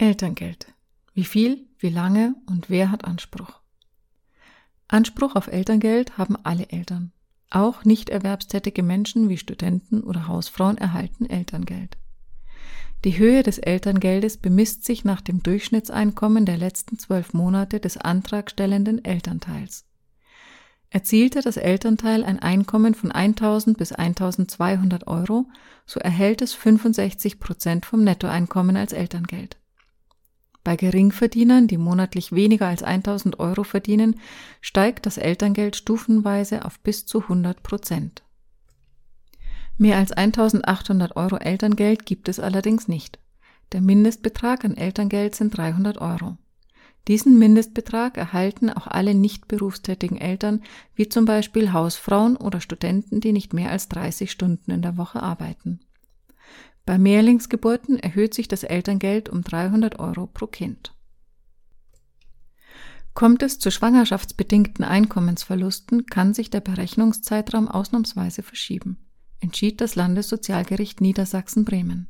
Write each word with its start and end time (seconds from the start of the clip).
Elterngeld. 0.00 0.72
Wie 1.12 1.24
viel, 1.24 1.66
wie 1.78 1.90
lange 1.90 2.34
und 2.46 2.70
wer 2.70 2.90
hat 2.90 3.04
Anspruch? 3.04 3.60
Anspruch 4.88 5.36
auf 5.36 5.48
Elterngeld 5.48 6.16
haben 6.16 6.36
alle 6.42 6.70
Eltern. 6.70 7.12
Auch 7.50 7.84
nicht 7.84 8.08
erwerbstätige 8.08 8.82
Menschen 8.82 9.28
wie 9.28 9.36
Studenten 9.36 10.02
oder 10.02 10.26
Hausfrauen 10.26 10.78
erhalten 10.78 11.26
Elterngeld. 11.26 11.98
Die 13.04 13.18
Höhe 13.18 13.42
des 13.42 13.58
Elterngeldes 13.58 14.38
bemisst 14.38 14.86
sich 14.86 15.04
nach 15.04 15.20
dem 15.20 15.42
Durchschnittseinkommen 15.42 16.46
der 16.46 16.56
letzten 16.56 16.98
zwölf 16.98 17.34
Monate 17.34 17.78
des 17.78 17.98
antragstellenden 17.98 19.04
Elternteils. 19.04 19.84
Erzielte 20.88 21.42
das 21.42 21.58
Elternteil 21.58 22.24
ein 22.24 22.38
Einkommen 22.38 22.94
von 22.94 23.12
1000 23.12 23.76
bis 23.76 23.92
1200 23.92 25.06
Euro, 25.08 25.50
so 25.84 26.00
erhält 26.00 26.40
es 26.40 26.54
65 26.54 27.38
Prozent 27.38 27.84
vom 27.84 28.02
Nettoeinkommen 28.02 28.78
als 28.78 28.94
Elterngeld. 28.94 29.59
Bei 30.62 30.76
Geringverdienern, 30.76 31.66
die 31.66 31.78
monatlich 31.78 32.32
weniger 32.32 32.66
als 32.66 32.82
1000 32.82 33.38
Euro 33.40 33.64
verdienen, 33.64 34.20
steigt 34.60 35.06
das 35.06 35.16
Elterngeld 35.16 35.76
stufenweise 35.76 36.64
auf 36.64 36.78
bis 36.80 37.06
zu 37.06 37.22
100 37.22 37.62
Prozent. 37.62 38.22
Mehr 39.78 39.96
als 39.96 40.12
1800 40.12 41.16
Euro 41.16 41.36
Elterngeld 41.36 42.04
gibt 42.04 42.28
es 42.28 42.38
allerdings 42.38 42.88
nicht. 42.88 43.18
Der 43.72 43.80
Mindestbetrag 43.80 44.64
an 44.64 44.76
Elterngeld 44.76 45.34
sind 45.34 45.56
300 45.56 45.98
Euro. 45.98 46.36
Diesen 47.08 47.38
Mindestbetrag 47.38 48.18
erhalten 48.18 48.68
auch 48.68 48.86
alle 48.86 49.14
nicht 49.14 49.48
berufstätigen 49.48 50.18
Eltern, 50.18 50.62
wie 50.94 51.08
zum 51.08 51.24
Beispiel 51.24 51.72
Hausfrauen 51.72 52.36
oder 52.36 52.60
Studenten, 52.60 53.20
die 53.20 53.32
nicht 53.32 53.54
mehr 53.54 53.70
als 53.70 53.88
30 53.88 54.30
Stunden 54.30 54.70
in 54.70 54.82
der 54.82 54.98
Woche 54.98 55.22
arbeiten. 55.22 55.80
Bei 56.90 56.98
Mehrlingsgeburten 56.98 58.00
erhöht 58.00 58.34
sich 58.34 58.48
das 58.48 58.64
Elterngeld 58.64 59.28
um 59.28 59.44
300 59.44 60.00
Euro 60.00 60.26
pro 60.26 60.48
Kind. 60.48 60.92
Kommt 63.14 63.44
es 63.44 63.60
zu 63.60 63.70
schwangerschaftsbedingten 63.70 64.84
Einkommensverlusten, 64.84 66.06
kann 66.06 66.34
sich 66.34 66.50
der 66.50 66.58
Berechnungszeitraum 66.58 67.68
ausnahmsweise 67.68 68.42
verschieben, 68.42 68.98
entschied 69.38 69.80
das 69.80 69.94
Landessozialgericht 69.94 71.00
Niedersachsen-Bremen. 71.00 72.08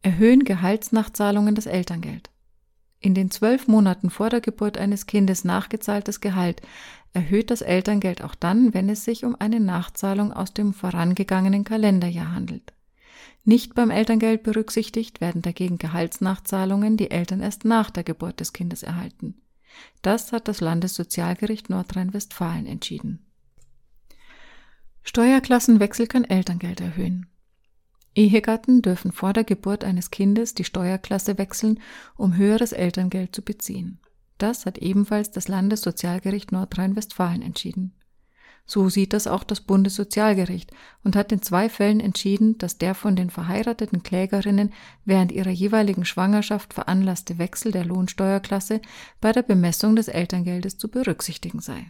Erhöhen 0.00 0.44
Gehaltsnachzahlungen 0.44 1.54
das 1.54 1.66
Elterngeld. 1.66 2.30
In 3.00 3.14
den 3.14 3.30
zwölf 3.30 3.68
Monaten 3.68 4.10
vor 4.10 4.30
der 4.30 4.40
Geburt 4.40 4.78
eines 4.78 5.06
Kindes 5.06 5.44
nachgezahltes 5.44 6.20
Gehalt 6.20 6.62
erhöht 7.12 7.50
das 7.50 7.62
Elterngeld 7.62 8.22
auch 8.22 8.34
dann, 8.34 8.74
wenn 8.74 8.88
es 8.88 9.04
sich 9.04 9.24
um 9.24 9.36
eine 9.38 9.60
Nachzahlung 9.60 10.32
aus 10.32 10.52
dem 10.54 10.72
vorangegangenen 10.72 11.64
Kalenderjahr 11.64 12.32
handelt. 12.32 12.72
Nicht 13.48 13.74
beim 13.74 13.88
Elterngeld 13.90 14.42
berücksichtigt 14.42 15.22
werden 15.22 15.40
dagegen 15.40 15.78
Gehaltsnachzahlungen, 15.78 16.98
die 16.98 17.10
Eltern 17.10 17.40
erst 17.40 17.64
nach 17.64 17.88
der 17.88 18.04
Geburt 18.04 18.40
des 18.40 18.52
Kindes 18.52 18.82
erhalten. 18.82 19.40
Das 20.02 20.32
hat 20.32 20.48
das 20.48 20.60
Landessozialgericht 20.60 21.70
Nordrhein-Westfalen 21.70 22.66
entschieden. 22.66 23.24
Steuerklassenwechsel 25.02 26.06
kann 26.08 26.24
Elterngeld 26.24 26.82
erhöhen. 26.82 27.24
Ehegatten 28.14 28.82
dürfen 28.82 29.12
vor 29.12 29.32
der 29.32 29.44
Geburt 29.44 29.82
eines 29.82 30.10
Kindes 30.10 30.52
die 30.52 30.64
Steuerklasse 30.64 31.38
wechseln, 31.38 31.80
um 32.18 32.36
höheres 32.36 32.72
Elterngeld 32.72 33.34
zu 33.34 33.40
beziehen. 33.40 33.98
Das 34.36 34.66
hat 34.66 34.76
ebenfalls 34.76 35.30
das 35.30 35.48
Landessozialgericht 35.48 36.52
Nordrhein-Westfalen 36.52 37.40
entschieden. 37.40 37.94
So 38.70 38.90
sieht 38.90 39.14
das 39.14 39.26
auch 39.26 39.44
das 39.44 39.62
Bundessozialgericht 39.62 40.70
und 41.02 41.16
hat 41.16 41.32
in 41.32 41.40
zwei 41.40 41.70
Fällen 41.70 42.00
entschieden, 42.00 42.58
dass 42.58 42.76
der 42.76 42.94
von 42.94 43.16
den 43.16 43.30
verheirateten 43.30 44.02
Klägerinnen 44.02 44.74
während 45.06 45.32
ihrer 45.32 45.50
jeweiligen 45.50 46.04
Schwangerschaft 46.04 46.74
veranlasste 46.74 47.38
Wechsel 47.38 47.72
der 47.72 47.86
Lohnsteuerklasse 47.86 48.82
bei 49.22 49.32
der 49.32 49.42
Bemessung 49.42 49.96
des 49.96 50.08
Elterngeldes 50.08 50.76
zu 50.76 50.88
berücksichtigen 50.88 51.60
sei 51.60 51.88